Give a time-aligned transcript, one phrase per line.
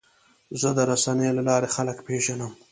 [0.61, 2.51] زه د رسنیو له لارې خلک پېژنم.